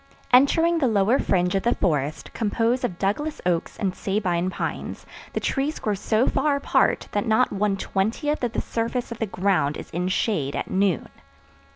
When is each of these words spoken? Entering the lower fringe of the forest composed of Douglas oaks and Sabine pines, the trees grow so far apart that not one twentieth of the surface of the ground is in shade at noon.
Entering 0.33 0.79
the 0.79 0.87
lower 0.87 1.19
fringe 1.19 1.53
of 1.53 1.61
the 1.61 1.75
forest 1.75 2.33
composed 2.33 2.83
of 2.83 2.97
Douglas 2.97 3.39
oaks 3.45 3.77
and 3.77 3.95
Sabine 3.95 4.49
pines, 4.49 5.05
the 5.33 5.39
trees 5.39 5.77
grow 5.77 5.93
so 5.93 6.25
far 6.25 6.55
apart 6.55 7.07
that 7.11 7.27
not 7.27 7.53
one 7.53 7.77
twentieth 7.77 8.43
of 8.43 8.53
the 8.53 8.61
surface 8.61 9.11
of 9.11 9.19
the 9.19 9.27
ground 9.27 9.77
is 9.77 9.91
in 9.91 10.07
shade 10.07 10.55
at 10.55 10.71
noon. 10.71 11.07